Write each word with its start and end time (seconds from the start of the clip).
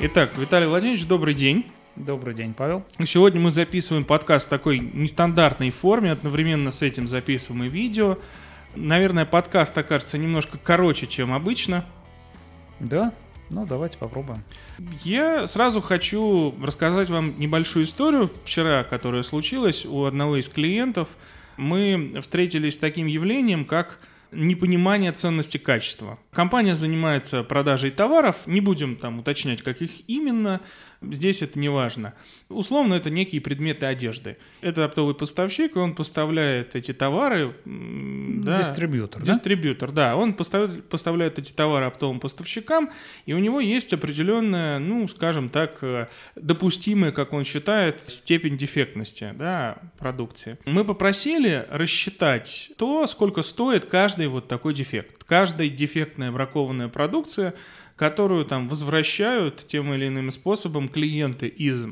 Итак, 0.00 0.30
Виталий 0.38 0.68
Владимирович, 0.68 1.06
добрый 1.06 1.34
день. 1.34 1.66
Добрый 1.96 2.32
день, 2.32 2.54
Павел. 2.54 2.84
Сегодня 3.04 3.40
мы 3.40 3.50
записываем 3.50 4.04
подкаст 4.04 4.46
в 4.46 4.48
такой 4.48 4.78
нестандартной 4.78 5.70
форме, 5.70 6.12
одновременно 6.12 6.70
с 6.70 6.82
этим 6.82 7.08
записываем 7.08 7.64
и 7.64 7.68
видео. 7.68 8.16
Наверное, 8.76 9.26
подкаст 9.26 9.76
окажется 9.76 10.16
немножко 10.16 10.56
короче, 10.56 11.08
чем 11.08 11.32
обычно. 11.32 11.84
Да, 12.78 13.12
ну 13.50 13.66
давайте 13.66 13.98
попробуем. 13.98 14.44
Я 15.02 15.48
сразу 15.48 15.80
хочу 15.80 16.54
рассказать 16.62 17.10
вам 17.10 17.36
небольшую 17.36 17.84
историю 17.84 18.30
вчера, 18.44 18.84
которая 18.84 19.24
случилась 19.24 19.84
у 19.84 20.04
одного 20.04 20.36
из 20.36 20.48
клиентов. 20.48 21.08
Мы 21.56 22.20
встретились 22.22 22.74
с 22.74 22.78
таким 22.78 23.08
явлением, 23.08 23.64
как 23.64 23.98
непонимание 24.32 25.12
ценности 25.12 25.58
качества. 25.58 26.18
Компания 26.32 26.74
занимается 26.74 27.42
продажей 27.42 27.90
товаров, 27.90 28.46
не 28.46 28.60
будем 28.60 28.96
там 28.96 29.18
уточнять, 29.20 29.62
каких 29.62 30.08
именно, 30.08 30.60
здесь 31.02 31.42
это 31.42 31.58
не 31.58 31.68
важно. 31.68 32.14
Условно, 32.48 32.94
это 32.94 33.10
некие 33.10 33.40
предметы 33.40 33.86
одежды. 33.86 34.36
Это 34.60 34.84
оптовый 34.84 35.14
поставщик, 35.14 35.76
и 35.76 35.78
он 35.78 35.94
поставляет 35.94 36.74
эти 36.76 36.92
товары... 36.92 37.54
Да, 37.64 38.58
дистрибьютор, 38.58 39.22
Дистрибьютор, 39.22 39.92
да. 39.92 40.16
Он 40.16 40.32
поставляет, 40.32 40.88
поставляет 40.88 41.38
эти 41.38 41.52
товары 41.52 41.86
оптовым 41.86 42.20
поставщикам, 42.20 42.90
и 43.26 43.32
у 43.32 43.38
него 43.38 43.60
есть 43.60 43.92
определенная, 43.92 44.78
ну, 44.78 45.08
скажем 45.08 45.48
так, 45.48 45.78
э, 45.82 46.06
допустимая, 46.36 47.12
как 47.12 47.32
он 47.32 47.44
считает, 47.44 48.02
степень 48.06 48.56
дефектности 48.56 49.34
да, 49.36 49.78
продукции. 49.98 50.58
Мы 50.64 50.84
попросили 50.84 51.66
рассчитать 51.70 52.70
то, 52.76 53.06
сколько 53.06 53.42
стоит 53.42 53.86
каждый 53.86 54.28
вот 54.28 54.48
такой 54.48 54.74
дефект. 54.74 55.24
Каждая 55.24 55.68
дефектная 55.68 56.32
бракованная 56.32 56.88
продукция 56.88 57.54
которую 57.98 58.44
там 58.44 58.68
возвращают 58.68 59.66
тем 59.66 59.92
или 59.92 60.06
иным 60.06 60.30
способом 60.30 60.88
клиенты 60.88 61.48
из 61.48 61.86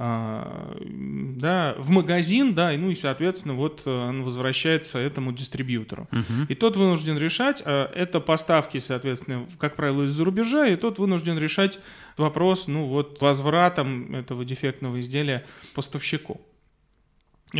а, 0.00 0.76
да, 0.80 1.74
в 1.76 1.90
магазин, 1.90 2.54
да, 2.54 2.72
и, 2.72 2.76
ну 2.76 2.90
и, 2.90 2.94
соответственно, 2.94 3.54
вот 3.54 3.82
э, 3.84 3.90
он 3.90 4.22
возвращается 4.22 5.00
этому 5.00 5.32
дистрибьютору. 5.32 6.06
Uh-huh. 6.12 6.46
И 6.48 6.54
тот 6.54 6.76
вынужден 6.76 7.18
решать, 7.18 7.64
а, 7.64 7.90
это 7.92 8.20
поставки, 8.20 8.78
соответственно, 8.78 9.44
как 9.58 9.74
правило, 9.74 10.04
из-за 10.04 10.24
рубежа, 10.24 10.68
и 10.68 10.76
тот 10.76 11.00
вынужден 11.00 11.36
решать 11.36 11.80
вопрос, 12.16 12.68
ну 12.68 12.86
вот, 12.86 13.20
возвратом 13.20 14.14
этого 14.14 14.44
дефектного 14.44 15.00
изделия 15.00 15.44
поставщику. 15.74 16.40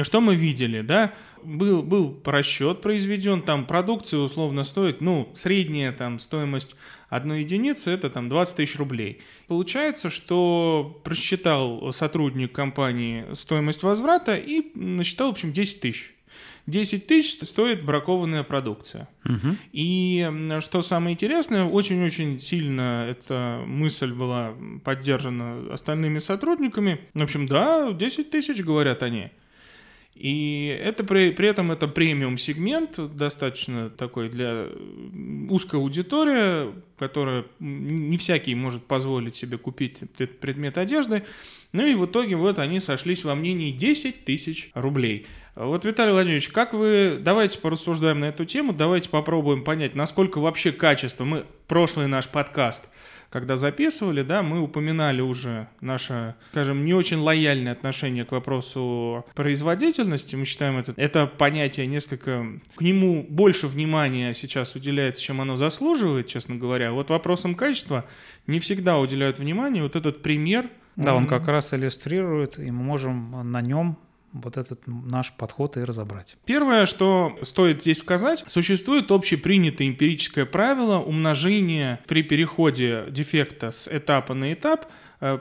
Что 0.02 0.20
мы 0.20 0.36
видели, 0.36 0.82
да? 0.82 1.14
Был, 1.42 1.82
был 1.82 2.20
расчет 2.24 2.82
произведен, 2.82 3.42
там 3.42 3.64
продукция 3.64 4.20
условно 4.20 4.64
стоит, 4.64 5.00
ну, 5.00 5.30
средняя 5.34 5.92
там 5.92 6.18
стоимость 6.18 6.76
одной 7.08 7.40
единицы 7.40 7.90
это 7.90 8.10
там 8.10 8.28
20 8.28 8.56
тысяч 8.56 8.76
рублей. 8.76 9.22
Получается, 9.46 10.10
что 10.10 11.00
просчитал 11.04 11.92
сотрудник 11.92 12.52
компании 12.52 13.24
стоимость 13.34 13.82
возврата 13.82 14.36
и 14.36 14.76
насчитал, 14.76 15.28
в 15.28 15.32
общем, 15.32 15.52
10 15.52 15.80
тысяч. 15.80 16.14
10 16.66 17.06
тысяч 17.06 17.38
стоит 17.48 17.82
бракованная 17.82 18.42
продукция. 18.42 19.08
Угу. 19.24 19.56
И 19.72 20.58
что 20.60 20.82
самое 20.82 21.14
интересное, 21.14 21.64
очень-очень 21.64 22.40
сильно 22.40 23.06
эта 23.08 23.62
мысль 23.66 24.12
была 24.12 24.52
поддержана 24.84 25.72
остальными 25.72 26.18
сотрудниками. 26.18 27.00
В 27.14 27.22
общем, 27.22 27.46
да, 27.46 27.90
10 27.90 28.30
тысяч, 28.30 28.62
говорят 28.62 29.02
они. 29.02 29.30
И 30.18 30.76
это 30.82 31.04
при, 31.04 31.30
при 31.30 31.48
этом 31.48 31.70
это 31.70 31.86
премиум 31.86 32.38
сегмент, 32.38 32.98
достаточно 33.14 33.88
такой 33.88 34.28
для 34.28 34.66
узкой 35.48 35.76
аудитории, 35.76 36.74
которая 36.98 37.44
не 37.60 38.18
всякий 38.18 38.56
может 38.56 38.84
позволить 38.84 39.36
себе 39.36 39.58
купить 39.58 40.02
этот 40.02 40.40
предмет 40.40 40.76
одежды. 40.76 41.22
Ну 41.70 41.86
и 41.86 41.94
в 41.94 42.06
итоге 42.06 42.34
вот 42.34 42.58
они 42.58 42.80
сошлись 42.80 43.22
во 43.22 43.36
мнении 43.36 43.70
10 43.70 44.24
тысяч 44.24 44.70
рублей. 44.74 45.26
Вот, 45.54 45.84
Виталий 45.84 46.12
Владимирович, 46.12 46.48
как 46.48 46.74
вы... 46.74 47.18
Давайте 47.20 47.60
порассуждаем 47.60 48.18
на 48.18 48.26
эту 48.26 48.44
тему, 48.44 48.72
давайте 48.72 49.10
попробуем 49.10 49.62
понять, 49.62 49.94
насколько 49.94 50.40
вообще 50.40 50.72
качество... 50.72 51.24
Мы 51.24 51.46
прошлый 51.68 52.08
наш 52.08 52.26
подкаст 52.26 52.90
когда 53.30 53.56
записывали, 53.56 54.22
да, 54.22 54.42
мы 54.42 54.60
упоминали 54.60 55.20
уже 55.20 55.68
наше, 55.80 56.34
скажем, 56.52 56.84
не 56.84 56.94
очень 56.94 57.18
лояльное 57.18 57.72
отношение 57.72 58.24
к 58.24 58.32
вопросу 58.32 59.26
производительности. 59.34 60.34
Мы 60.36 60.44
считаем 60.44 60.78
это, 60.78 60.94
это 60.96 61.26
понятие 61.26 61.86
несколько... 61.86 62.46
К 62.76 62.80
нему 62.80 63.26
больше 63.28 63.66
внимания 63.66 64.32
сейчас 64.34 64.74
уделяется, 64.74 65.20
чем 65.20 65.40
оно 65.40 65.56
заслуживает, 65.56 66.26
честно 66.26 66.56
говоря. 66.56 66.92
Вот 66.92 67.10
вопросам 67.10 67.54
качества 67.54 68.06
не 68.46 68.60
всегда 68.60 68.98
уделяют 68.98 69.38
внимание. 69.38 69.82
Вот 69.82 69.96
этот 69.96 70.22
пример... 70.22 70.70
Да, 70.96 71.14
он 71.14 71.26
как 71.26 71.46
раз 71.46 71.72
иллюстрирует, 71.72 72.58
и 72.58 72.72
мы 72.72 72.82
можем 72.82 73.52
на 73.52 73.60
нем 73.60 73.98
вот 74.42 74.56
этот 74.56 74.80
наш 74.86 75.32
подход 75.32 75.76
и 75.76 75.84
разобрать. 75.84 76.36
Первое, 76.44 76.86
что 76.86 77.38
стоит 77.42 77.82
здесь 77.82 77.98
сказать, 77.98 78.44
существует 78.46 79.10
общепринятое 79.10 79.88
эмпирическое 79.88 80.46
правило 80.46 80.98
умножения 80.98 82.00
при 82.06 82.22
переходе 82.22 83.06
дефекта 83.10 83.70
с 83.70 83.88
этапа 83.88 84.34
на 84.34 84.52
этап 84.52 84.86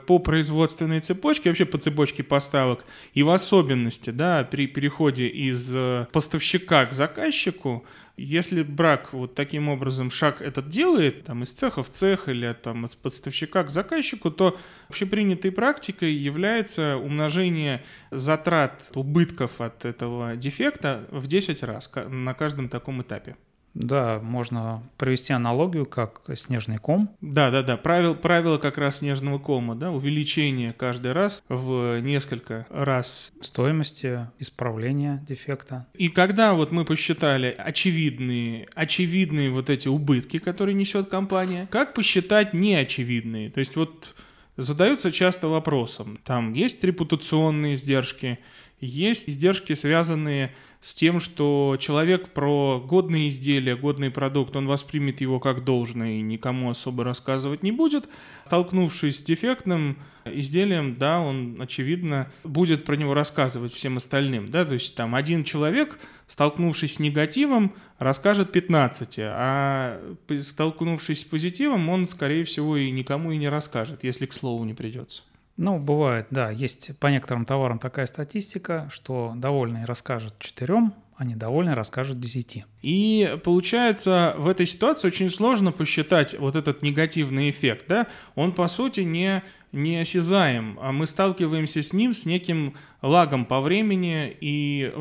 по 0.06 0.18
производственной 0.18 1.00
цепочке, 1.00 1.50
вообще 1.50 1.64
по 1.64 1.78
цепочке 1.78 2.22
поставок, 2.22 2.84
и 3.14 3.22
в 3.22 3.30
особенности 3.30 4.10
да, 4.10 4.44
при 4.44 4.66
переходе 4.66 5.28
из 5.28 5.70
э, 5.72 6.06
поставщика 6.12 6.86
к 6.86 6.92
заказчику, 6.92 7.84
если 8.16 8.64
брак 8.64 9.12
вот 9.12 9.36
таким 9.36 9.68
образом 9.68 10.10
шаг 10.10 10.42
этот 10.42 10.68
делает, 10.68 11.24
там 11.24 11.44
из 11.44 11.52
цеха 11.52 11.84
в 11.84 11.88
цех 11.88 12.28
или 12.28 12.52
там 12.52 12.84
от 12.84 12.96
поставщика 12.96 13.62
к 13.62 13.70
заказчику, 13.70 14.32
то 14.32 14.58
общепринятой 14.88 15.52
практикой 15.52 16.12
является 16.12 16.96
умножение 16.96 17.84
затрат, 18.10 18.90
убытков 18.94 19.60
от 19.60 19.84
этого 19.84 20.34
дефекта 20.34 21.06
в 21.12 21.28
10 21.28 21.62
раз 21.62 21.90
на 22.08 22.34
каждом 22.34 22.68
таком 22.68 23.02
этапе. 23.02 23.36
Да, 23.74 24.20
можно 24.22 24.82
провести 24.96 25.32
аналогию, 25.32 25.86
как 25.86 26.22
снежный 26.34 26.78
ком. 26.78 27.14
Да, 27.20 27.50
да, 27.50 27.62
да. 27.62 27.76
Правил, 27.76 28.14
правило 28.14 28.58
как 28.58 28.78
раз 28.78 28.98
снежного 28.98 29.38
кома, 29.38 29.74
да, 29.74 29.90
увеличение 29.90 30.72
каждый 30.72 31.12
раз 31.12 31.44
в 31.48 32.00
несколько 32.00 32.66
раз 32.70 33.32
стоимости 33.40 34.28
исправления 34.38 35.24
дефекта. 35.28 35.86
И 35.94 36.08
когда 36.08 36.54
вот 36.54 36.72
мы 36.72 36.84
посчитали 36.84 37.54
очевидные, 37.56 38.66
очевидные 38.74 39.50
вот 39.50 39.70
эти 39.70 39.88
убытки, 39.88 40.38
которые 40.38 40.74
несет 40.74 41.08
компания, 41.08 41.68
как 41.70 41.94
посчитать 41.94 42.54
неочевидные? 42.54 43.50
То 43.50 43.60
есть 43.60 43.76
вот 43.76 44.14
задаются 44.56 45.12
часто 45.12 45.48
вопросом, 45.48 46.18
там 46.24 46.52
есть 46.52 46.82
репутационные 46.82 47.74
издержки, 47.74 48.38
есть 48.80 49.28
издержки, 49.28 49.72
связанные 49.74 50.48
с 50.48 50.52
тем, 50.94 51.18
что 51.18 51.76
человек 51.80 52.28
про 52.30 52.80
годные 52.80 53.28
изделия, 53.28 53.76
годный 53.76 54.10
продукт, 54.10 54.54
он 54.54 54.66
воспримет 54.66 55.20
его 55.20 55.40
как 55.40 55.64
должное 55.64 56.18
и 56.18 56.22
никому 56.22 56.70
особо 56.70 57.04
рассказывать 57.04 57.62
не 57.62 57.72
будет. 57.72 58.08
Столкнувшись 58.46 59.18
с 59.18 59.22
дефектным 59.22 59.98
изделием, 60.24 60.96
да, 60.96 61.20
он, 61.20 61.60
очевидно, 61.60 62.30
будет 62.44 62.84
про 62.84 62.96
него 62.96 63.14
рассказывать 63.14 63.72
всем 63.72 63.96
остальным, 63.96 64.50
да, 64.50 64.64
то 64.64 64.74
есть 64.74 64.94
там 64.94 65.14
один 65.14 65.42
человек, 65.42 65.98
столкнувшись 66.26 66.94
с 66.94 66.98
негативом, 66.98 67.74
расскажет 67.98 68.52
15, 68.52 69.16
а 69.20 70.00
столкнувшись 70.38 71.22
с 71.22 71.24
позитивом, 71.24 71.88
он, 71.88 72.06
скорее 72.06 72.44
всего, 72.44 72.76
и 72.76 72.90
никому 72.90 73.32
и 73.32 73.36
не 73.36 73.48
расскажет, 73.48 74.04
если 74.04 74.26
к 74.26 74.32
слову 74.32 74.64
не 74.64 74.74
придется. 74.74 75.22
Ну, 75.58 75.80
бывает, 75.80 76.28
да. 76.30 76.50
Есть 76.50 76.96
по 76.98 77.08
некоторым 77.08 77.44
товарам 77.44 77.80
такая 77.80 78.06
статистика, 78.06 78.88
что 78.92 79.32
довольный 79.36 79.84
расскажет 79.84 80.38
четырем, 80.38 80.94
а 81.16 81.24
недовольный 81.24 81.74
расскажет 81.74 82.20
десяти. 82.20 82.64
И 82.80 83.36
получается, 83.42 84.36
в 84.38 84.46
этой 84.46 84.66
ситуации 84.66 85.08
очень 85.08 85.28
сложно 85.28 85.72
посчитать 85.72 86.38
вот 86.38 86.54
этот 86.54 86.82
негативный 86.82 87.50
эффект, 87.50 87.86
да? 87.88 88.06
Он, 88.36 88.52
по 88.52 88.68
сути, 88.68 89.00
не, 89.00 89.42
не 89.72 89.98
осязаем, 89.98 90.78
а 90.80 90.92
мы 90.92 91.08
сталкиваемся 91.08 91.82
с 91.82 91.92
ним, 91.92 92.14
с 92.14 92.24
неким 92.24 92.74
лагом 93.02 93.44
по 93.44 93.60
времени, 93.60 94.36
и 94.40 94.92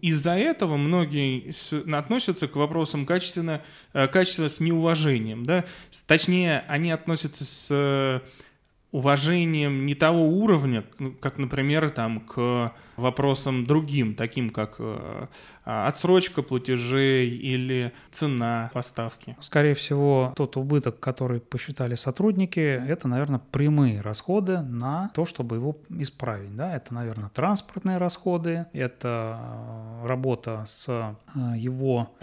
из-за 0.00 0.32
этого 0.32 0.78
многие 0.78 1.52
относятся 1.94 2.48
к 2.48 2.56
вопросам 2.56 3.04
качественно, 3.04 3.60
э, 3.92 4.08
качества 4.08 4.48
с 4.48 4.60
неуважением, 4.60 5.44
да? 5.44 5.66
Точнее, 6.06 6.64
они 6.68 6.90
относятся 6.90 7.44
с 7.44 8.22
уважением 8.92 9.86
не 9.86 9.94
того 9.94 10.28
уровня, 10.28 10.84
ну, 10.98 11.12
как, 11.12 11.38
например, 11.38 11.90
там, 11.90 12.20
к 12.20 12.72
вопросам 12.96 13.66
другим, 13.66 14.14
таким 14.14 14.50
как 14.50 14.76
э, 14.78 15.26
отсрочка 15.64 16.42
платежей 16.42 17.28
или 17.28 17.92
цена 18.10 18.70
поставки. 18.72 19.36
Скорее 19.40 19.74
всего, 19.74 20.32
тот 20.36 20.56
убыток, 20.56 20.98
который 20.98 21.40
посчитали 21.40 21.94
сотрудники, 21.94 22.60
это, 22.60 23.06
наверное, 23.08 23.40
прямые 23.50 24.00
расходы 24.00 24.60
на 24.60 25.10
то, 25.14 25.24
чтобы 25.24 25.56
его 25.56 25.76
исправить. 25.90 26.54
Да? 26.56 26.74
Это, 26.74 26.94
наверное, 26.94 27.28
транспортные 27.28 27.98
расходы, 27.98 28.66
это 28.72 29.38
э, 30.02 30.06
работа 30.06 30.62
с 30.64 30.88
э, 30.88 31.14
его 31.56 32.14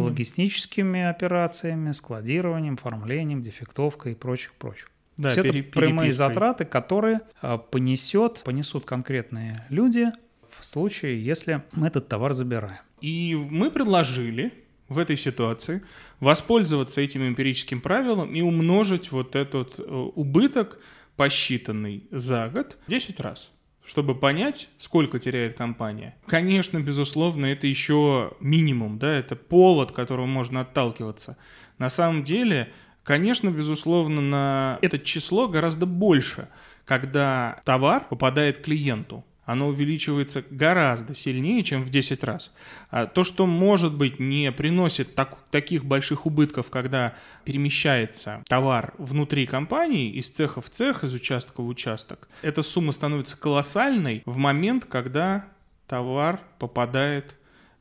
логистическими 0.00 1.02
операциями, 1.02 1.92
складированием, 1.92 2.74
оформлением, 2.74 3.42
дефектовкой 3.42 4.12
и 4.12 4.14
прочих-прочих. 4.14 4.88
Да, 5.16 5.30
Все 5.30 5.42
пере- 5.42 5.60
это 5.60 5.70
прямые 5.70 6.12
затраты, 6.12 6.64
которые 6.64 7.20
а, 7.40 7.58
понесет, 7.58 8.42
понесут 8.44 8.84
конкретные 8.84 9.64
люди 9.70 10.12
в 10.58 10.64
случае, 10.64 11.22
если 11.22 11.62
мы 11.72 11.88
этот 11.88 12.08
товар 12.08 12.32
забираем. 12.32 12.80
И 13.00 13.34
мы 13.34 13.70
предложили 13.70 14.52
в 14.88 14.98
этой 14.98 15.16
ситуации 15.16 15.82
воспользоваться 16.20 17.00
этим 17.00 17.26
эмпирическим 17.26 17.80
правилом 17.80 18.34
и 18.34 18.40
умножить 18.40 19.10
вот 19.10 19.36
этот 19.36 19.78
э, 19.78 19.82
убыток, 19.82 20.78
посчитанный 21.16 22.04
за 22.10 22.48
год, 22.48 22.76
10 22.88 23.20
раз 23.20 23.50
чтобы 23.86 24.16
понять, 24.16 24.68
сколько 24.78 25.20
теряет 25.20 25.56
компания. 25.56 26.16
Конечно, 26.26 26.80
безусловно, 26.80 27.46
это 27.46 27.68
еще 27.68 28.32
минимум, 28.40 28.98
да, 28.98 29.14
это 29.14 29.36
пол, 29.36 29.80
от 29.80 29.92
которого 29.92 30.26
можно 30.26 30.62
отталкиваться. 30.62 31.36
На 31.78 31.88
самом 31.88 32.24
деле, 32.24 32.72
конечно, 33.06 33.50
безусловно, 33.50 34.20
на 34.20 34.78
это 34.82 34.98
число 34.98 35.48
гораздо 35.48 35.86
больше, 35.86 36.48
когда 36.84 37.60
товар 37.64 38.06
попадает 38.08 38.58
клиенту 38.58 39.24
оно 39.46 39.68
увеличивается 39.68 40.44
гораздо 40.50 41.14
сильнее, 41.14 41.62
чем 41.62 41.84
в 41.84 41.90
10 41.90 42.24
раз. 42.24 42.52
А 42.90 43.06
то, 43.06 43.22
что, 43.22 43.46
может 43.46 43.96
быть, 43.96 44.18
не 44.18 44.50
приносит 44.50 45.14
так, 45.14 45.38
таких 45.52 45.84
больших 45.84 46.26
убытков, 46.26 46.68
когда 46.68 47.14
перемещается 47.44 48.42
товар 48.48 48.92
внутри 48.98 49.46
компании, 49.46 50.10
из 50.10 50.28
цеха 50.28 50.60
в 50.60 50.68
цех, 50.68 51.04
из 51.04 51.14
участка 51.14 51.62
в 51.62 51.68
участок, 51.68 52.28
эта 52.42 52.62
сумма 52.62 52.90
становится 52.90 53.36
колоссальной 53.36 54.22
в 54.26 54.36
момент, 54.36 54.84
когда 54.84 55.46
товар 55.86 56.40
попадает 56.58 57.36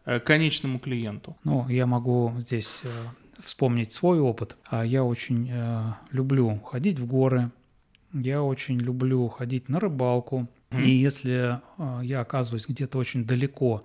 э, 0.05 0.19
к 0.19 0.23
конечному 0.23 0.77
клиенту. 0.77 1.35
Ну, 1.43 1.67
я 1.67 1.87
могу 1.87 2.31
здесь 2.37 2.81
э, 2.83 2.89
вспомнить 3.39 3.93
свой 3.93 4.19
опыт. 4.19 4.57
А 4.69 4.85
я 4.85 5.03
очень 5.03 5.49
э, 5.51 5.93
люблю 6.11 6.59
ходить 6.59 6.99
в 6.99 7.05
горы, 7.05 7.51
я 8.13 8.41
очень 8.41 8.77
люблю 8.77 9.27
ходить 9.27 9.69
на 9.69 9.79
рыбалку, 9.79 10.47
и 10.71 10.89
если 10.89 11.59
э, 11.77 11.99
я 12.03 12.21
оказываюсь 12.21 12.67
где-то 12.67 12.97
очень 12.97 13.25
далеко 13.25 13.83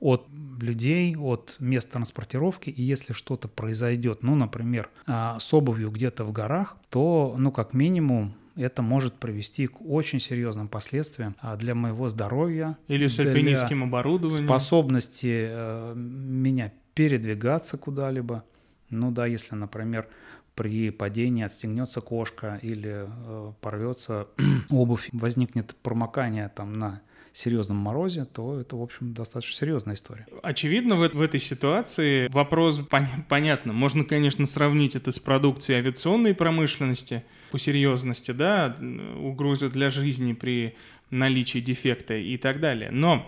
от 0.00 0.26
людей, 0.60 1.14
от 1.16 1.56
мест 1.60 1.90
транспортировки, 1.90 2.70
и 2.70 2.82
если 2.82 3.12
что-то 3.12 3.48
произойдет, 3.48 4.22
ну, 4.22 4.34
например, 4.34 4.88
а, 5.06 5.38
с 5.38 5.52
обувью 5.52 5.90
где-то 5.90 6.24
в 6.24 6.32
горах, 6.32 6.76
то, 6.88 7.34
ну, 7.38 7.52
как 7.52 7.74
минимум, 7.74 8.34
это 8.56 8.82
может 8.82 9.14
привести 9.14 9.66
к 9.66 9.80
очень 9.82 10.20
серьезным 10.20 10.68
последствиям 10.68 11.36
а, 11.40 11.56
для 11.56 11.74
моего 11.74 12.08
здоровья. 12.08 12.78
Или 12.88 13.06
с 13.06 13.20
альпинистским 13.20 13.84
оборудованием. 13.84 14.44
Способности 14.44 15.48
э, 15.50 15.94
меня 15.94 16.72
передвигаться 16.94 17.78
куда-либо. 17.78 18.44
Ну 18.90 19.10
да, 19.10 19.26
если, 19.26 19.54
например, 19.54 20.08
при 20.54 20.90
падении 20.90 21.44
отстегнется 21.44 22.00
кошка 22.00 22.58
или 22.62 23.06
э, 23.06 23.52
порвется 23.60 24.28
обувь, 24.70 25.08
возникнет 25.12 25.74
промокание 25.82 26.48
там 26.54 26.78
на 26.78 27.02
серьезном 27.32 27.76
морозе, 27.76 28.24
то 28.24 28.60
это, 28.60 28.76
в 28.76 28.82
общем, 28.82 29.14
достаточно 29.14 29.56
серьезная 29.56 29.94
история. 29.94 30.26
Очевидно, 30.42 30.96
в, 30.96 31.08
в 31.08 31.20
этой 31.20 31.40
ситуации 31.40 32.28
вопрос 32.28 32.80
пон- 32.80 33.06
понятно. 33.28 33.72
Можно, 33.72 34.04
конечно, 34.04 34.46
сравнить 34.46 34.96
это 34.96 35.12
с 35.12 35.18
продукцией 35.18 35.78
авиационной 35.78 36.34
промышленности 36.34 37.24
по 37.50 37.58
серьезности, 37.58 38.32
да, 38.32 38.76
угрозы 39.20 39.68
для 39.70 39.90
жизни 39.90 40.32
при 40.32 40.76
наличии 41.10 41.60
дефекта 41.60 42.14
и 42.14 42.36
так 42.36 42.60
далее. 42.60 42.90
Но 42.90 43.26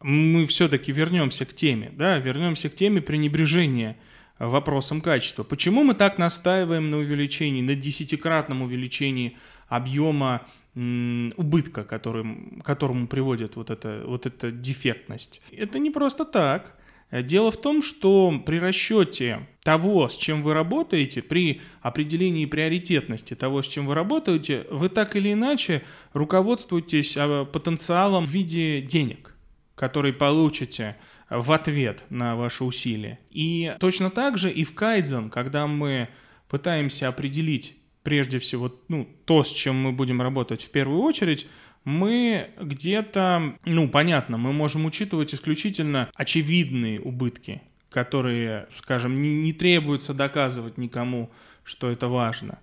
мы 0.00 0.46
все-таки 0.46 0.92
вернемся 0.92 1.44
к 1.44 1.52
теме, 1.52 1.92
да, 1.94 2.18
вернемся 2.18 2.68
к 2.68 2.74
теме 2.74 3.00
пренебрежения 3.00 3.96
вопросом 4.38 5.00
качества. 5.00 5.42
Почему 5.42 5.82
мы 5.82 5.94
так 5.94 6.18
настаиваем 6.18 6.90
на 6.90 6.98
увеличении, 6.98 7.62
на 7.62 7.74
десятикратном 7.74 8.62
увеличении 8.62 9.36
объема 9.68 10.42
убытка, 10.74 11.84
которым, 11.84 12.60
которому 12.64 13.08
приводит 13.08 13.56
вот 13.56 13.70
эта, 13.70 14.02
вот 14.06 14.26
эта 14.26 14.50
дефектность? 14.50 15.42
Это 15.50 15.78
не 15.78 15.90
просто 15.90 16.24
так. 16.24 16.78
Дело 17.10 17.50
в 17.50 17.56
том, 17.56 17.80
что 17.80 18.42
при 18.44 18.58
расчете 18.58 19.46
того, 19.62 20.10
с 20.10 20.16
чем 20.16 20.42
вы 20.42 20.52
работаете, 20.52 21.22
при 21.22 21.62
определении 21.80 22.44
приоритетности 22.44 23.34
того, 23.34 23.62
с 23.62 23.68
чем 23.68 23.86
вы 23.86 23.94
работаете, 23.94 24.66
вы 24.70 24.90
так 24.90 25.16
или 25.16 25.32
иначе 25.32 25.82
руководствуетесь 26.12 27.16
а, 27.16 27.46
потенциалом 27.46 28.26
в 28.26 28.28
виде 28.28 28.82
денег, 28.82 29.34
который 29.74 30.12
получите 30.12 30.96
в 31.30 31.52
ответ 31.52 32.04
на 32.10 32.36
ваши 32.36 32.64
усилия. 32.64 33.18
И 33.30 33.74
точно 33.80 34.10
так 34.10 34.38
же 34.38 34.50
и 34.50 34.64
в 34.64 34.74
кайдзен, 34.74 35.30
когда 35.30 35.66
мы 35.66 36.08
пытаемся 36.48 37.08
определить 37.08 37.76
прежде 38.02 38.38
всего 38.38 38.74
ну, 38.88 39.08
то, 39.26 39.44
с 39.44 39.52
чем 39.52 39.76
мы 39.76 39.92
будем 39.92 40.22
работать 40.22 40.62
в 40.62 40.70
первую 40.70 41.00
очередь, 41.02 41.46
мы 41.84 42.50
где-то, 42.60 43.54
ну, 43.64 43.88
понятно, 43.88 44.36
мы 44.36 44.52
можем 44.52 44.86
учитывать 44.86 45.34
исключительно 45.34 46.10
очевидные 46.14 47.00
убытки, 47.00 47.62
которые, 47.90 48.68
скажем, 48.76 49.20
не, 49.20 49.34
не 49.42 49.52
требуется 49.52 50.14
доказывать 50.14 50.78
никому, 50.78 51.30
что 51.64 51.90
это 51.90 52.08
важно. 52.08 52.58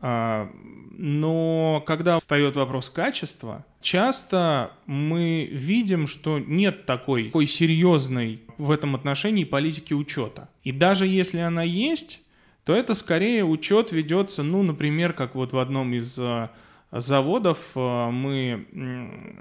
А, 0.00 0.50
но 0.92 1.82
когда 1.86 2.18
встает 2.18 2.56
вопрос 2.56 2.90
качества, 2.90 3.64
часто 3.80 4.72
мы 4.86 5.48
видим, 5.50 6.06
что 6.06 6.38
нет 6.38 6.86
такой, 6.86 7.26
такой 7.26 7.46
серьезной 7.46 8.42
в 8.58 8.70
этом 8.70 8.94
отношении 8.94 9.44
политики 9.44 9.92
учета. 9.92 10.48
И 10.64 10.72
даже 10.72 11.06
если 11.06 11.38
она 11.38 11.62
есть, 11.62 12.20
то 12.64 12.74
это 12.74 12.94
скорее 12.94 13.44
учет 13.44 13.92
ведется, 13.92 14.42
ну, 14.42 14.62
например, 14.62 15.12
как 15.12 15.34
вот 15.34 15.52
в 15.52 15.58
одном 15.58 15.94
из 15.94 16.18
а, 16.18 16.50
заводов 16.90 17.70
а, 17.74 18.10
мы 18.10 18.66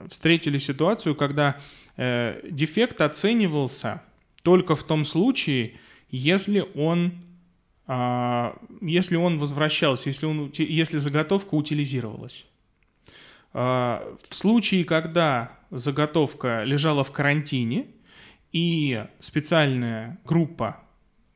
встретили 0.10 0.58
ситуацию, 0.58 1.16
когда 1.16 1.58
э, 1.98 2.40
дефект 2.50 3.02
оценивался 3.02 4.02
только 4.44 4.76
в 4.76 4.84
том 4.84 5.04
случае, 5.04 5.74
если 6.10 6.66
он 6.76 7.14
если 7.88 9.16
он 9.16 9.40
возвращался, 9.40 10.10
если, 10.10 10.26
он, 10.26 10.52
если 10.58 10.98
заготовка 10.98 11.56
утилизировалась. 11.56 12.46
А, 13.54 14.16
в 14.28 14.36
случае, 14.36 14.84
когда 14.84 15.58
заготовка 15.72 16.64
лежала 16.64 17.04
в 17.04 17.12
карантине, 17.12 17.88
и 18.52 19.06
специальная 19.20 20.20
группа 20.26 20.78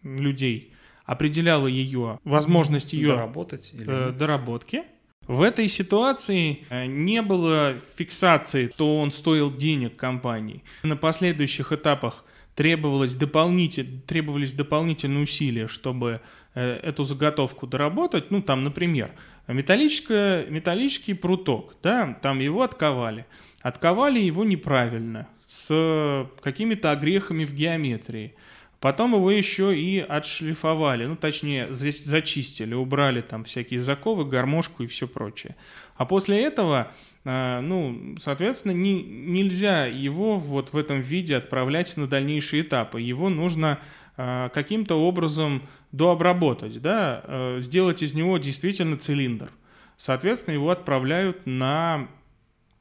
людей 0.04 0.74
определяла 1.06 1.68
ее 1.68 2.20
возможность 2.24 2.94
ее 2.94 3.10
доработать 3.10 3.72
или 3.74 4.10
э, 4.10 4.12
доработки, 4.12 4.84
в 5.28 5.42
этой 5.42 5.68
ситуации 5.68 6.66
э, 6.70 6.86
не 6.86 7.22
было 7.22 7.78
фиксации, 7.96 8.70
что 8.70 9.00
он 9.00 9.12
стоил 9.12 9.56
денег 9.56 9.96
компании. 9.96 10.64
На 10.84 10.96
последующих 10.96 11.72
этапах 11.72 12.26
требовалось 12.56 13.16
дополнитель, 13.16 14.02
требовались 14.06 14.54
дополнительные 14.54 15.24
усилия, 15.24 15.68
чтобы 15.68 16.22
э, 16.54 16.80
эту 16.84 17.04
заготовку 17.04 17.68
доработать. 17.68 18.32
Ну, 18.32 18.42
там, 18.42 18.64
например, 18.64 19.12
металлический 19.48 21.14
пруток, 21.14 21.76
да, 21.82 22.18
там 22.22 22.40
его 22.40 22.64
отковали. 22.64 23.26
Отковали 23.62 24.20
его 24.20 24.44
неправильно, 24.44 25.28
с 25.48 26.28
какими-то 26.42 26.92
огрехами 26.92 27.46
в 27.46 27.54
геометрии. 27.54 28.34
Потом 28.82 29.14
его 29.14 29.32
еще 29.32 29.78
и 29.78 30.00
отшлифовали, 30.00 31.06
ну, 31.06 31.16
точнее, 31.16 31.72
зачистили, 31.72 32.74
убрали 32.74 33.22
там 33.22 33.46
всякие 33.46 33.80
заковы, 33.80 34.26
гармошку 34.26 34.84
и 34.84 34.88
все 34.88 35.08
прочее. 35.08 35.56
А 35.96 36.06
после 36.06 36.44
этого 36.44 36.92
а, 37.24 37.62
ну, 37.62 38.16
соответственно, 38.20 38.72
не, 38.72 39.04
нельзя 39.04 39.86
его 39.86 40.38
вот 40.38 40.74
в 40.74 40.78
этом 40.78 41.02
виде 41.02 41.36
отправлять 41.36 41.96
на 41.98 42.08
дальнейшие 42.08 42.64
этапы. 42.64 43.00
Его 43.00 43.30
нужно 43.30 43.80
э, 44.18 44.50
каким-то 44.54 44.96
образом 44.96 45.62
дообработать, 45.92 46.82
да, 46.82 47.22
э, 47.24 47.58
сделать 47.60 48.02
из 48.02 48.16
него 48.16 48.38
действительно 48.40 48.98
цилиндр. 48.98 49.52
Соответственно, 49.98 50.56
его 50.56 50.72
отправляют 50.72 51.46
на, 51.46 52.08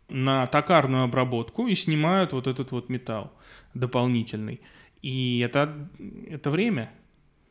на 0.09 0.47
токарную 0.47 1.04
обработку 1.04 1.66
и 1.66 1.75
снимают 1.75 2.33
вот 2.33 2.47
этот 2.47 2.71
вот 2.71 2.88
металл 2.88 3.30
дополнительный. 3.75 4.61
И 5.02 5.40
это, 5.40 5.88
это 6.28 6.50
время. 6.50 6.90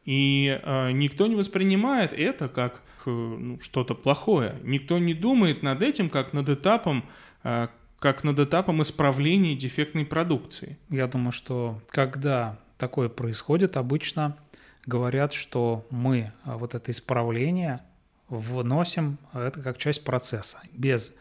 И 0.05 0.59
э, 0.63 0.91
никто 0.91 1.27
не 1.27 1.35
воспринимает 1.35 2.13
это 2.13 2.47
как 2.47 2.81
э, 3.05 3.09
ну, 3.09 3.59
что-то 3.59 3.95
плохое. 3.95 4.55
Никто 4.63 4.97
не 4.97 5.13
думает 5.13 5.61
над 5.63 5.81
этим 5.81 6.09
как 6.09 6.33
над 6.33 6.49
этапом, 6.49 7.05
э, 7.43 7.67
как 7.99 8.23
над 8.23 8.39
этапом 8.39 8.81
исправления 8.81 9.55
дефектной 9.55 10.05
продукции. 10.05 10.77
Я 10.89 11.07
думаю, 11.07 11.31
что 11.31 11.81
когда 11.89 12.57
такое 12.77 13.09
происходит, 13.09 13.77
обычно 13.77 14.37
говорят, 14.85 15.33
что 15.33 15.85
мы 15.89 16.31
э, 16.45 16.55
вот 16.55 16.75
это 16.75 16.91
исправление 16.91 17.81
вносим 18.29 19.17
это 19.33 19.61
как 19.61 19.77
часть 19.77 20.03
процесса. 20.03 20.59
Без 20.71 21.13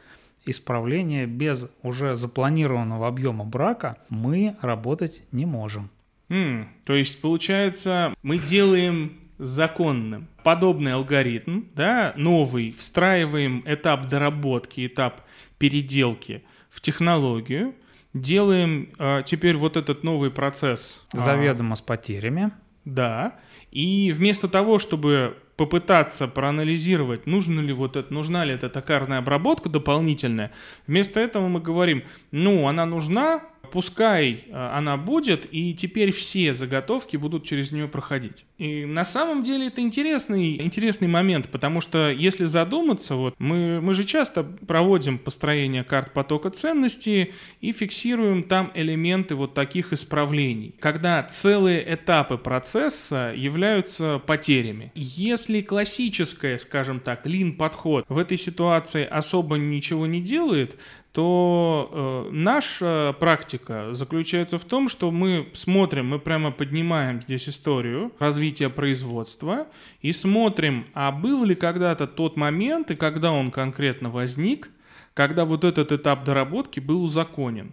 исправления, 0.44 1.26
без 1.26 1.70
уже 1.82 2.16
запланированного 2.16 3.08
объема 3.08 3.44
брака 3.44 3.96
мы 4.08 4.56
работать 4.60 5.22
не 5.32 5.46
можем. 5.46 5.90
Mm, 6.28 6.66
то 6.84 6.94
есть, 6.94 7.20
получается, 7.20 8.14
мы 8.22 8.38
делаем 8.38 9.18
законным 9.38 10.28
подобный 10.42 10.94
алгоритм, 10.94 11.62
да, 11.74 12.12
новый, 12.16 12.72
встраиваем 12.72 13.62
этап 13.66 14.08
доработки, 14.08 14.86
этап 14.86 15.22
переделки 15.58 16.42
в 16.70 16.80
технологию, 16.80 17.74
делаем 18.14 18.90
э, 18.98 19.22
теперь 19.24 19.56
вот 19.56 19.76
этот 19.76 20.02
новый 20.02 20.30
процесс. 20.30 21.04
Заведомо 21.12 21.74
а, 21.74 21.76
с 21.76 21.82
потерями. 21.82 22.50
Да. 22.84 23.36
И 23.70 24.12
вместо 24.12 24.48
того, 24.48 24.78
чтобы 24.78 25.36
попытаться 25.58 26.28
проанализировать, 26.28 27.26
нужно 27.26 27.58
ли 27.58 27.72
вот 27.72 27.96
это, 27.96 28.14
нужна 28.14 28.44
ли 28.44 28.54
эта 28.54 28.68
токарная 28.70 29.18
обработка 29.18 29.68
дополнительная, 29.68 30.52
вместо 30.86 31.18
этого 31.18 31.48
мы 31.48 31.60
говорим, 31.60 32.04
ну, 32.30 32.68
она 32.68 32.86
нужна, 32.86 33.42
пускай 33.72 34.44
э, 34.46 34.70
она 34.74 34.96
будет, 34.96 35.46
и 35.50 35.74
теперь 35.74 36.12
все 36.12 36.54
заготовки 36.54 37.16
будут 37.16 37.44
через 37.44 37.72
нее 37.72 37.88
проходить. 37.88 38.44
И 38.58 38.84
на 38.84 39.04
самом 39.04 39.44
деле 39.44 39.68
это 39.68 39.80
интересный, 39.80 40.60
интересный 40.60 41.08
момент, 41.08 41.48
потому 41.48 41.80
что 41.80 42.10
если 42.10 42.44
задуматься, 42.44 43.14
вот 43.14 43.34
мы, 43.38 43.80
мы 43.80 43.94
же 43.94 44.04
часто 44.04 44.42
проводим 44.44 45.18
построение 45.18 45.84
карт 45.84 46.12
потока 46.12 46.50
ценностей 46.50 47.32
и 47.60 47.72
фиксируем 47.72 48.42
там 48.42 48.70
элементы 48.74 49.34
вот 49.34 49.54
таких 49.54 49.92
исправлений, 49.92 50.74
когда 50.80 51.22
целые 51.22 51.94
этапы 51.94 52.36
процесса 52.36 53.32
являются 53.36 54.20
потерями. 54.26 54.92
Если 54.94 55.47
классическое, 55.62 56.58
скажем 56.58 57.00
так, 57.00 57.26
лин-подход 57.26 58.04
в 58.08 58.18
этой 58.18 58.38
ситуации 58.38 59.04
особо 59.04 59.56
ничего 59.56 60.06
не 60.06 60.20
делает, 60.20 60.78
то 61.12 61.90
э, 62.30 62.32
наша 62.32 63.14
практика 63.18 63.88
заключается 63.92 64.58
в 64.58 64.64
том, 64.64 64.88
что 64.88 65.10
мы 65.10 65.48
смотрим, 65.52 66.06
мы 66.06 66.18
прямо 66.18 66.50
поднимаем 66.50 67.20
здесь 67.20 67.48
историю 67.48 68.12
развития 68.18 68.68
производства 68.68 69.66
и 70.00 70.12
смотрим, 70.12 70.86
а 70.94 71.10
был 71.10 71.44
ли 71.44 71.54
когда-то 71.54 72.06
тот 72.06 72.36
момент 72.36 72.90
и 72.90 72.96
когда 72.96 73.32
он 73.32 73.50
конкретно 73.50 74.10
возник, 74.10 74.70
когда 75.14 75.44
вот 75.44 75.64
этот 75.64 75.90
этап 75.90 76.24
доработки 76.24 76.78
был 76.78 77.02
узаконен. 77.02 77.72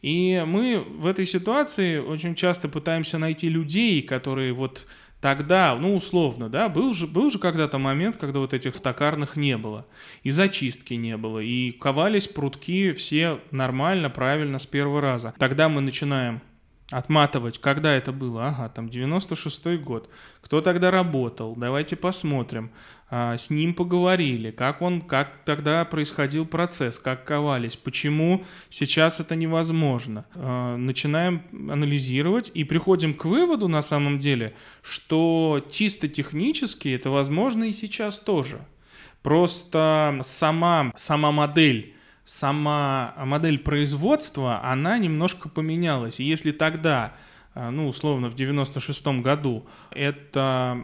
И 0.00 0.42
мы 0.46 0.80
в 0.80 1.06
этой 1.06 1.26
ситуации 1.26 1.98
очень 1.98 2.34
часто 2.34 2.68
пытаемся 2.68 3.18
найти 3.18 3.48
людей, 3.48 4.02
которые 4.02 4.52
вот 4.52 4.86
Тогда, 5.22 5.76
ну 5.76 5.94
условно, 5.94 6.48
да, 6.48 6.68
был 6.68 6.92
же, 6.94 7.06
был 7.06 7.30
же 7.30 7.38
когда-то 7.38 7.78
момент, 7.78 8.16
когда 8.16 8.40
вот 8.40 8.52
этих 8.52 8.80
токарных 8.80 9.36
не 9.36 9.56
было, 9.56 9.86
и 10.24 10.32
зачистки 10.32 10.94
не 10.94 11.16
было, 11.16 11.38
и 11.38 11.70
ковались 11.70 12.26
прутки 12.26 12.90
все 12.90 13.38
нормально, 13.52 14.10
правильно, 14.10 14.58
с 14.58 14.66
первого 14.66 15.00
раза. 15.00 15.32
Тогда 15.38 15.68
мы 15.68 15.80
начинаем 15.80 16.40
отматывать, 16.92 17.58
когда 17.58 17.92
это 17.94 18.12
было, 18.12 18.48
ага, 18.48 18.68
там 18.68 18.86
96-й 18.86 19.78
год, 19.78 20.08
кто 20.42 20.60
тогда 20.60 20.90
работал, 20.90 21.56
давайте 21.56 21.96
посмотрим, 21.96 22.70
а, 23.10 23.36
с 23.36 23.50
ним 23.50 23.74
поговорили, 23.74 24.50
как 24.50 24.82
он, 24.82 25.00
как 25.00 25.44
тогда 25.44 25.84
происходил 25.84 26.46
процесс, 26.46 26.98
как 26.98 27.24
ковались, 27.24 27.76
почему 27.76 28.44
сейчас 28.70 29.20
это 29.20 29.34
невозможно. 29.34 30.26
А, 30.34 30.76
начинаем 30.76 31.42
анализировать 31.52 32.50
и 32.54 32.64
приходим 32.64 33.14
к 33.14 33.24
выводу 33.24 33.68
на 33.68 33.82
самом 33.82 34.18
деле, 34.18 34.54
что 34.82 35.66
чисто 35.70 36.08
технически 36.08 36.88
это 36.88 37.10
возможно 37.10 37.64
и 37.64 37.72
сейчас 37.72 38.18
тоже. 38.18 38.60
Просто 39.22 40.18
сама, 40.22 40.92
сама 40.96 41.32
модель 41.32 41.94
сама 42.24 43.14
модель 43.18 43.58
производства, 43.58 44.64
она 44.64 44.98
немножко 44.98 45.48
поменялась. 45.48 46.20
И 46.20 46.24
если 46.24 46.52
тогда 46.52 47.14
ну, 47.54 47.88
условно, 47.88 48.30
в 48.30 48.34
96-м 48.34 49.22
году, 49.22 49.66
это 49.90 50.80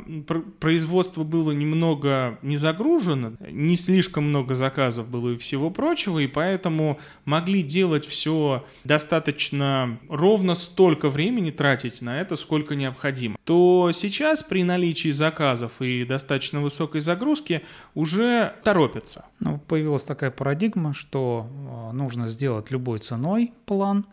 производство 0.60 1.24
было 1.24 1.52
немного 1.52 2.38
не 2.42 2.56
загружено, 2.56 3.32
не 3.40 3.76
слишком 3.76 4.24
много 4.24 4.54
заказов 4.54 5.08
было 5.08 5.30
и 5.30 5.38
всего 5.38 5.70
прочего, 5.70 6.18
и 6.18 6.26
поэтому 6.26 6.98
могли 7.24 7.62
делать 7.62 8.06
все 8.06 8.64
достаточно 8.84 9.98
ровно 10.08 10.54
столько 10.54 11.08
времени 11.08 11.50
тратить 11.50 12.02
на 12.02 12.20
это, 12.20 12.36
сколько 12.36 12.74
необходимо. 12.74 13.36
То 13.44 13.90
сейчас 13.94 14.42
при 14.42 14.62
наличии 14.62 15.10
заказов 15.10 15.80
и 15.80 16.04
достаточно 16.04 16.60
высокой 16.60 17.00
загрузки 17.00 17.62
уже 17.94 18.54
торопятся. 18.62 19.24
Ну, 19.40 19.58
появилась 19.58 20.04
такая 20.04 20.30
парадигма, 20.30 20.92
что 20.92 21.46
а, 21.50 21.92
нужно 21.92 22.28
сделать 22.28 22.70
любой 22.70 22.98
ценой 22.98 23.52
план, 23.66 24.04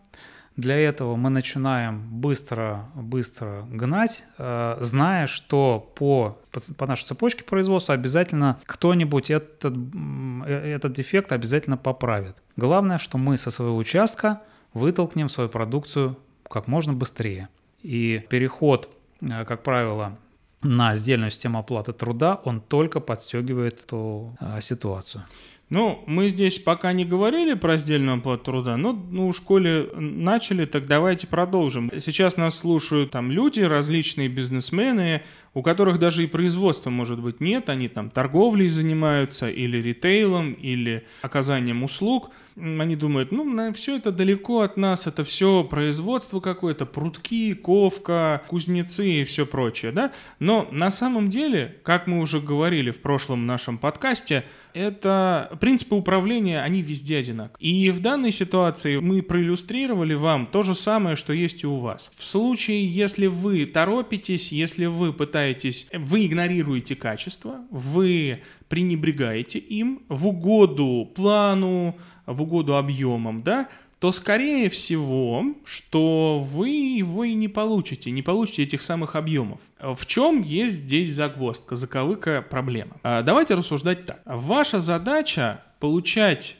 для 0.56 0.76
этого 0.76 1.16
мы 1.16 1.28
начинаем 1.28 2.00
быстро-быстро 2.10 3.66
гнать, 3.70 4.24
э, 4.38 4.78
зная, 4.80 5.26
что 5.26 5.92
по, 5.94 6.38
по 6.78 6.86
нашей 6.86 7.04
цепочке 7.04 7.44
производства 7.44 7.94
обязательно 7.94 8.58
кто-нибудь 8.64 9.30
этот, 9.30 9.64
э, 9.64 10.74
этот 10.74 10.94
дефект 10.94 11.32
обязательно 11.32 11.76
поправит. 11.76 12.36
Главное, 12.56 12.96
что 12.96 13.18
мы 13.18 13.36
со 13.36 13.50
своего 13.50 13.76
участка 13.76 14.40
вытолкнем 14.72 15.28
свою 15.28 15.50
продукцию 15.50 16.16
как 16.48 16.68
можно 16.68 16.94
быстрее. 16.94 17.48
И 17.82 18.24
переход, 18.30 18.88
э, 19.20 19.44
как 19.44 19.62
правило, 19.62 20.16
на 20.62 20.94
сдельную 20.94 21.30
систему 21.30 21.58
оплаты 21.58 21.92
труда, 21.92 22.40
он 22.44 22.62
только 22.62 22.98
подстегивает 22.98 23.84
эту 23.84 24.34
ситуацию. 24.60 25.22
Ну, 25.68 26.04
мы 26.06 26.28
здесь 26.28 26.60
пока 26.60 26.92
не 26.92 27.04
говорили 27.04 27.54
про 27.54 27.76
сдельную 27.76 28.18
оплату 28.18 28.44
труда, 28.44 28.76
но 28.76 28.92
ну, 28.92 29.32
в 29.32 29.36
школе 29.36 29.88
начали, 29.96 30.64
так 30.64 30.86
давайте 30.86 31.26
продолжим. 31.26 31.90
Сейчас 32.00 32.36
нас 32.36 32.56
слушают 32.56 33.10
там 33.10 33.32
люди, 33.32 33.60
различные 33.60 34.28
бизнесмены, 34.28 35.22
у 35.54 35.62
которых 35.62 35.98
даже 35.98 36.22
и 36.22 36.26
производства, 36.26 36.90
может 36.90 37.18
быть, 37.18 37.40
нет, 37.40 37.68
они 37.68 37.88
там 37.88 38.10
торговлей 38.10 38.68
занимаются, 38.68 39.50
или 39.50 39.78
ритейлом, 39.78 40.52
или 40.52 41.04
оказанием 41.22 41.82
услуг. 41.82 42.30
Они 42.56 42.94
думают, 42.94 43.32
ну, 43.32 43.72
все 43.72 43.96
это 43.96 44.12
далеко 44.12 44.60
от 44.60 44.76
нас, 44.76 45.06
это 45.06 45.24
все 45.24 45.64
производство 45.64 46.40
какое-то, 46.40 46.86
прутки, 46.86 47.54
ковка, 47.54 48.42
кузнецы 48.48 49.22
и 49.22 49.24
все 49.24 49.46
прочее, 49.46 49.92
да? 49.92 50.12
Но 50.38 50.68
на 50.70 50.90
самом 50.90 51.28
деле, 51.28 51.76
как 51.82 52.06
мы 52.06 52.20
уже 52.20 52.38
говорили 52.38 52.90
в 52.90 52.98
прошлом 52.98 53.46
нашем 53.46 53.78
подкасте, 53.78 54.44
это 54.76 55.56
принципы 55.60 55.94
управления, 55.94 56.60
они 56.60 56.82
везде 56.82 57.18
одинаковы. 57.18 57.56
И 57.58 57.90
в 57.90 58.00
данной 58.00 58.30
ситуации 58.30 58.98
мы 58.98 59.22
проиллюстрировали 59.22 60.14
вам 60.14 60.46
то 60.46 60.62
же 60.62 60.74
самое, 60.74 61.16
что 61.16 61.32
есть 61.32 61.64
и 61.64 61.66
у 61.66 61.78
вас. 61.78 62.10
В 62.14 62.24
случае, 62.24 62.86
если 62.86 63.26
вы 63.26 63.64
торопитесь, 63.64 64.52
если 64.52 64.86
вы 64.86 65.12
пытаетесь 65.12 65.88
вы 65.92 66.26
игнорируете 66.26 66.94
качество, 66.94 67.60
вы 67.70 68.42
пренебрегаете 68.68 69.58
им 69.58 70.02
в 70.08 70.26
угоду 70.26 71.10
плану, 71.14 71.96
в 72.26 72.42
угоду 72.42 72.76
объемам, 72.76 73.42
да, 73.42 73.68
то 73.98 74.12
скорее 74.12 74.68
всего, 74.68 75.44
что 75.64 76.40
вы 76.40 76.68
его 76.68 77.24
и 77.24 77.34
не 77.34 77.48
получите, 77.48 78.10
не 78.10 78.22
получите 78.22 78.64
этих 78.64 78.82
самых 78.82 79.16
объемов. 79.16 79.60
В 79.80 80.04
чем 80.06 80.42
есть 80.42 80.74
здесь 80.74 81.12
загвоздка, 81.12 81.76
заковыка 81.76 82.44
проблема? 82.48 82.96
А, 83.02 83.22
давайте 83.22 83.54
рассуждать 83.54 84.06
так. 84.06 84.20
Ваша 84.24 84.80
задача 84.80 85.62
получать 85.80 86.56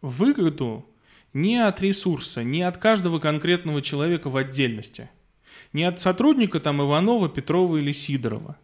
выгоду 0.00 0.86
не 1.32 1.58
от 1.58 1.80
ресурса, 1.80 2.42
не 2.42 2.62
от 2.62 2.76
каждого 2.78 3.18
конкретного 3.18 3.82
человека 3.82 4.30
в 4.30 4.36
отдельности– 4.36 5.10
не 5.72 5.84
от 5.84 6.00
сотрудника 6.00 6.60
там 6.60 6.82
Иванова, 6.82 7.28
Петрова 7.28 7.76
или 7.76 7.92
Сидорова. 7.92 8.56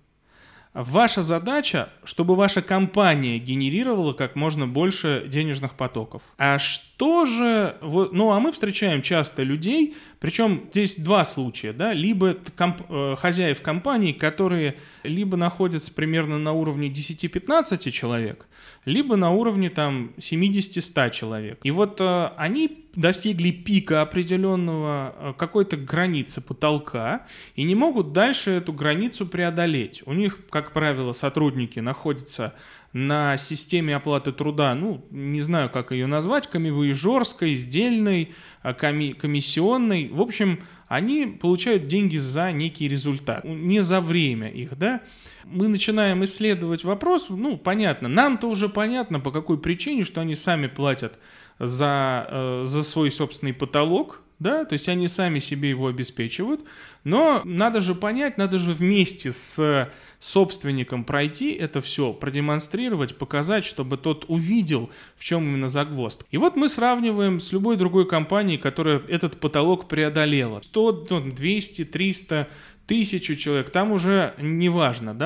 Ваша 0.76 1.22
задача, 1.22 1.88
чтобы 2.04 2.36
ваша 2.36 2.60
компания 2.60 3.38
генерировала 3.38 4.12
как 4.12 4.36
можно 4.36 4.66
больше 4.66 5.24
денежных 5.26 5.72
потоков. 5.72 6.20
А 6.36 6.58
что 6.58 7.24
же... 7.24 7.78
Вот, 7.80 8.12
ну, 8.12 8.32
а 8.32 8.40
мы 8.40 8.52
встречаем 8.52 9.00
часто 9.00 9.42
людей, 9.42 9.96
причем 10.20 10.64
здесь 10.70 10.98
два 10.98 11.24
случая, 11.24 11.72
да, 11.72 11.94
либо 11.94 12.36
комп, 12.56 12.82
э, 12.90 13.16
хозяев 13.18 13.62
компании, 13.62 14.12
которые 14.12 14.76
либо 15.02 15.38
находятся 15.38 15.94
примерно 15.94 16.38
на 16.38 16.52
уровне 16.52 16.88
10-15 16.88 17.90
человек, 17.90 18.46
либо 18.84 19.16
на 19.16 19.30
уровне 19.30 19.70
там 19.70 20.12
70-100 20.18 21.10
человек. 21.10 21.60
И 21.62 21.70
вот 21.70 22.02
э, 22.02 22.30
они 22.36 22.85
достигли 22.96 23.50
пика 23.50 24.02
определенного 24.02 25.14
э, 25.16 25.34
какой-то 25.36 25.76
границы 25.76 26.40
потолка 26.40 27.26
и 27.54 27.62
не 27.62 27.74
могут 27.74 28.12
дальше 28.12 28.50
эту 28.52 28.72
границу 28.72 29.26
преодолеть. 29.26 30.02
У 30.06 30.12
них, 30.14 30.40
как 30.50 30.72
правило, 30.72 31.12
сотрудники 31.12 31.78
находятся 31.78 32.54
на 32.96 33.36
системе 33.36 33.94
оплаты 33.94 34.32
труда, 34.32 34.74
ну, 34.74 35.04
не 35.10 35.42
знаю, 35.42 35.68
как 35.68 35.92
ее 35.92 36.06
назвать, 36.06 36.46
камевоежорской, 36.46 37.52
сдельной, 37.52 38.32
э, 38.62 38.72
коми 38.72 39.12
комиссионной. 39.12 40.08
В 40.08 40.22
общем, 40.22 40.60
они 40.88 41.26
получают 41.26 41.88
деньги 41.88 42.16
за 42.16 42.52
некий 42.52 42.88
результат, 42.88 43.44
не 43.44 43.80
за 43.80 44.00
время 44.00 44.48
их, 44.48 44.78
да. 44.78 45.02
Мы 45.44 45.68
начинаем 45.68 46.24
исследовать 46.24 46.84
вопрос, 46.84 47.26
ну, 47.28 47.58
понятно, 47.58 48.08
нам-то 48.08 48.48
уже 48.48 48.70
понятно, 48.70 49.20
по 49.20 49.30
какой 49.30 49.58
причине, 49.58 50.04
что 50.04 50.22
они 50.22 50.34
сами 50.34 50.66
платят 50.66 51.18
за, 51.58 52.26
э, 52.30 52.62
за 52.64 52.82
свой 52.82 53.10
собственный 53.10 53.52
потолок, 53.52 54.22
да, 54.38 54.64
то 54.64 54.74
есть 54.74 54.88
они 54.88 55.08
сами 55.08 55.38
себе 55.38 55.70
его 55.70 55.86
обеспечивают, 55.86 56.60
но 57.04 57.40
надо 57.44 57.80
же 57.80 57.94
понять, 57.94 58.36
надо 58.36 58.58
же 58.58 58.72
вместе 58.74 59.32
с 59.32 59.90
собственником 60.18 61.04
пройти 61.04 61.52
это 61.52 61.80
все, 61.80 62.12
продемонстрировать, 62.12 63.16
показать, 63.16 63.64
чтобы 63.64 63.96
тот 63.96 64.24
увидел, 64.28 64.90
в 65.16 65.24
чем 65.24 65.44
именно 65.44 65.68
загвоздка. 65.68 66.26
И 66.30 66.36
вот 66.36 66.56
мы 66.56 66.68
сравниваем 66.68 67.40
с 67.40 67.52
любой 67.52 67.76
другой 67.76 68.06
компанией, 68.06 68.58
которая 68.58 69.00
этот 69.08 69.40
потолок 69.40 69.88
преодолела. 69.88 70.60
100, 70.62 70.92
200, 71.32 71.84
300, 71.84 72.48
тысячу 72.86 73.34
человек, 73.34 73.70
там 73.70 73.92
уже 73.92 74.34
неважно, 74.38 75.12
да, 75.12 75.24